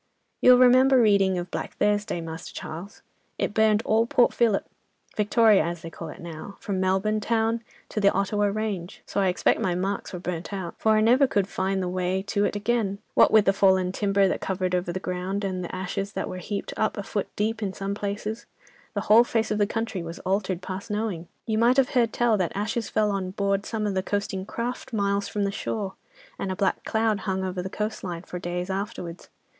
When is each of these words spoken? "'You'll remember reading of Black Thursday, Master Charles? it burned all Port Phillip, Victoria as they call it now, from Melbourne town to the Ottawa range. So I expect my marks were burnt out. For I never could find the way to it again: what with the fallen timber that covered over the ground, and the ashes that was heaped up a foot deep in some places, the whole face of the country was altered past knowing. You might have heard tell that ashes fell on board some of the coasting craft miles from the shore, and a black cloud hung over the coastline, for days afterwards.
"'You'll 0.41 0.57
remember 0.57 0.99
reading 0.99 1.37
of 1.37 1.51
Black 1.51 1.75
Thursday, 1.75 2.21
Master 2.21 2.51
Charles? 2.59 3.03
it 3.37 3.53
burned 3.53 3.83
all 3.85 4.07
Port 4.07 4.33
Phillip, 4.33 4.65
Victoria 5.15 5.63
as 5.63 5.83
they 5.83 5.91
call 5.91 6.09
it 6.09 6.19
now, 6.21 6.57
from 6.59 6.79
Melbourne 6.79 7.19
town 7.19 7.61
to 7.89 7.99
the 8.01 8.11
Ottawa 8.11 8.45
range. 8.45 9.03
So 9.05 9.21
I 9.21 9.27
expect 9.27 9.61
my 9.61 9.75
marks 9.75 10.11
were 10.11 10.17
burnt 10.17 10.51
out. 10.51 10.73
For 10.79 10.93
I 10.93 11.01
never 11.01 11.27
could 11.27 11.47
find 11.47 11.83
the 11.83 11.87
way 11.87 12.23
to 12.23 12.45
it 12.45 12.55
again: 12.55 12.97
what 13.13 13.29
with 13.31 13.45
the 13.45 13.53
fallen 13.53 13.91
timber 13.91 14.27
that 14.27 14.41
covered 14.41 14.73
over 14.73 14.91
the 14.91 14.99
ground, 14.99 15.43
and 15.43 15.63
the 15.63 15.75
ashes 15.75 16.13
that 16.13 16.27
was 16.27 16.45
heaped 16.45 16.73
up 16.75 16.97
a 16.97 17.03
foot 17.03 17.27
deep 17.35 17.61
in 17.61 17.71
some 17.71 17.93
places, 17.93 18.47
the 18.95 19.01
whole 19.01 19.23
face 19.23 19.51
of 19.51 19.59
the 19.59 19.67
country 19.67 20.01
was 20.01 20.17
altered 20.21 20.63
past 20.63 20.89
knowing. 20.89 21.27
You 21.45 21.59
might 21.59 21.77
have 21.77 21.89
heard 21.89 22.11
tell 22.11 22.37
that 22.37 22.53
ashes 22.55 22.89
fell 22.89 23.11
on 23.11 23.29
board 23.29 23.67
some 23.67 23.85
of 23.85 23.93
the 23.93 24.01
coasting 24.01 24.47
craft 24.47 24.93
miles 24.93 25.27
from 25.27 25.43
the 25.43 25.51
shore, 25.51 25.93
and 26.39 26.51
a 26.51 26.55
black 26.55 26.83
cloud 26.85 27.19
hung 27.19 27.43
over 27.43 27.61
the 27.61 27.69
coastline, 27.69 28.23
for 28.23 28.39
days 28.39 28.71
afterwards. 28.71 29.29